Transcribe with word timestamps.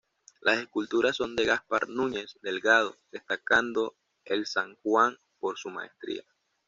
Las 0.41 0.57
esculturas 0.57 1.15
son 1.15 1.35
de 1.35 1.45
Gaspar 1.45 1.87
Núñez 1.87 2.39
Delgado, 2.41 2.97
destacando 3.11 3.97
el 4.25 4.47
San 4.47 4.73
Juan 4.81 5.19
por 5.37 5.59
su 5.59 5.69
maestría. 5.69 6.23